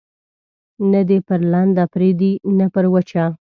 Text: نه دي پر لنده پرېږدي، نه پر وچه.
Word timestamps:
نه 0.91 1.01
دي 1.09 1.17
پر 1.27 1.39
لنده 1.51 1.83
پرېږدي، 1.93 2.31
نه 2.57 2.65
پر 2.73 2.85
وچه. 2.93 3.23